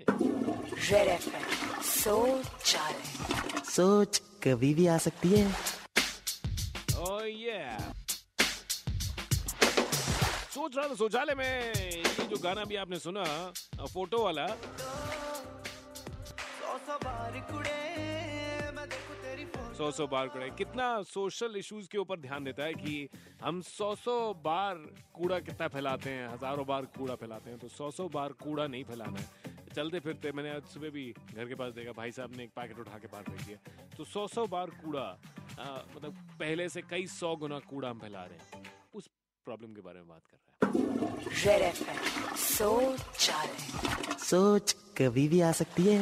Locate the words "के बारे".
39.74-39.98